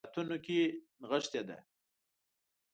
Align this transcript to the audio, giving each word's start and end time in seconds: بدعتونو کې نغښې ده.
بدعتونو 0.03 0.37
کې 0.45 0.59
نغښې 1.01 1.41
ده. 1.47 1.57